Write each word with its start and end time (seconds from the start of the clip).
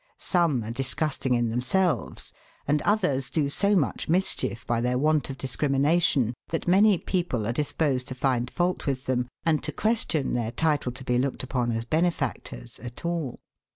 Some 0.17 0.63
are 0.63 0.71
disgusting 0.71 1.35
in 1.35 1.49
themselves, 1.49 2.33
and 2.67 2.81
others 2.81 3.29
do 3.29 3.47
so 3.47 3.75
much 3.75 4.09
mis 4.09 4.33
chief 4.33 4.65
by 4.65 4.81
their 4.81 4.97
want 4.97 5.29
of 5.29 5.37
discrimination 5.37 6.33
that 6.47 6.67
many 6.67 6.97
people 6.97 7.45
are 7.45 7.53
disposed 7.53 8.07
to 8.07 8.15
find 8.15 8.49
fault 8.49 8.87
with 8.87 9.05
them, 9.05 9.27
and 9.45 9.61
to 9.61 9.71
question 9.71 10.33
their 10.33 10.51
title 10.53 10.91
to 10.91 11.03
be 11.03 11.19
looked 11.19 11.43
upon 11.43 11.71
as 11.71 11.85
benefactors 11.85 12.79
at 12.79 13.05
all. 13.05 13.41